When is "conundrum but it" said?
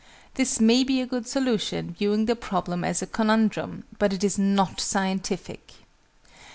3.05-4.23